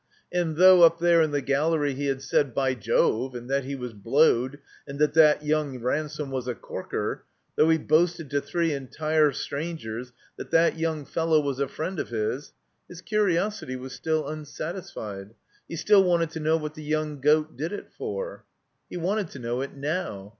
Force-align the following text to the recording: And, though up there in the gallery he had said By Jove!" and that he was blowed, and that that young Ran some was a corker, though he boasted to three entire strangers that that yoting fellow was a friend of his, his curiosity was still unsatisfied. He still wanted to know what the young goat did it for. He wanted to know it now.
And, 0.31 0.55
though 0.55 0.81
up 0.81 0.97
there 0.97 1.21
in 1.21 1.29
the 1.29 1.41
gallery 1.43 1.93
he 1.93 2.07
had 2.07 2.23
said 2.23 2.55
By 2.55 2.73
Jove!" 2.73 3.35
and 3.35 3.47
that 3.51 3.65
he 3.65 3.75
was 3.75 3.93
blowed, 3.93 4.57
and 4.87 4.97
that 4.97 5.13
that 5.13 5.43
young 5.45 5.77
Ran 5.79 6.09
some 6.09 6.31
was 6.31 6.47
a 6.47 6.55
corker, 6.55 7.23
though 7.55 7.69
he 7.69 7.77
boasted 7.77 8.27
to 8.31 8.41
three 8.41 8.73
entire 8.73 9.31
strangers 9.31 10.11
that 10.37 10.49
that 10.49 10.73
yoting 10.75 11.05
fellow 11.07 11.39
was 11.39 11.59
a 11.59 11.67
friend 11.67 11.99
of 11.99 12.09
his, 12.09 12.51
his 12.87 12.99
curiosity 13.01 13.75
was 13.75 13.93
still 13.93 14.27
unsatisfied. 14.27 15.35
He 15.69 15.75
still 15.75 16.03
wanted 16.03 16.31
to 16.31 16.39
know 16.39 16.57
what 16.57 16.73
the 16.73 16.81
young 16.83 17.19
goat 17.19 17.55
did 17.55 17.71
it 17.71 17.91
for. 17.95 18.43
He 18.89 18.97
wanted 18.97 19.27
to 19.29 19.37
know 19.37 19.61
it 19.61 19.75
now. 19.77 20.29